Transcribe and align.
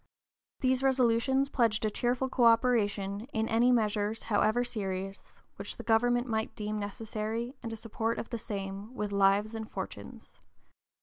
These 0.61 0.81
resolutions 0.81 1.47
pledged 1.49 1.85
a 1.85 1.91
cheerful 1.91 2.27
coöperation 2.27 3.29
"in 3.33 3.47
any 3.47 3.71
measures, 3.71 4.23
however 4.23 4.63
serious," 4.63 5.43
which 5.57 5.77
the 5.77 5.83
government 5.83 6.25
might 6.25 6.55
deem 6.55 6.79
necessary 6.79 7.53
and 7.61 7.71
a 7.71 7.75
support 7.75 8.17
of 8.17 8.29
the 8.31 8.39
same 8.39 8.95
with 8.95 9.11
"lives 9.11 9.53
and 9.53 9.69
fortunes." 9.69 10.39